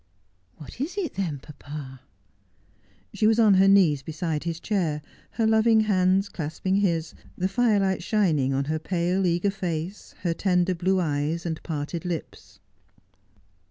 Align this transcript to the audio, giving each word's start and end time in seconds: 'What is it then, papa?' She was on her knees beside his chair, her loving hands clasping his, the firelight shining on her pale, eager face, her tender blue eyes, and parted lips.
'What 0.57 0.81
is 0.81 0.97
it 0.97 1.13
then, 1.13 1.37
papa?' 1.37 2.01
She 3.13 3.27
was 3.27 3.37
on 3.37 3.53
her 3.53 3.67
knees 3.67 4.01
beside 4.01 4.45
his 4.45 4.59
chair, 4.59 5.03
her 5.33 5.45
loving 5.45 5.81
hands 5.81 6.27
clasping 6.27 6.77
his, 6.77 7.13
the 7.37 7.47
firelight 7.47 8.01
shining 8.01 8.51
on 8.51 8.63
her 8.65 8.79
pale, 8.79 9.27
eager 9.27 9.51
face, 9.51 10.15
her 10.23 10.33
tender 10.33 10.73
blue 10.73 10.99
eyes, 10.99 11.45
and 11.45 11.61
parted 11.61 12.03
lips. 12.03 12.59